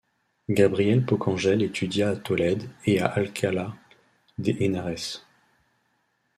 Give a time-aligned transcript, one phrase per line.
[0.49, 3.75] Gabriel Bocángel étudia à Tolede et à Alcalá
[4.39, 5.23] de Henares.